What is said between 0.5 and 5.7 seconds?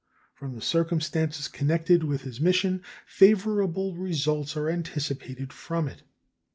the circumstances connected with his mission favorable results are anticipated